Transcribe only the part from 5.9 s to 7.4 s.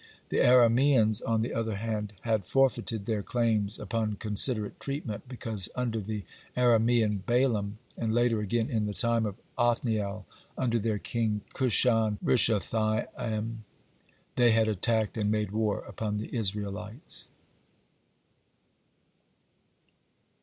the "Aramean"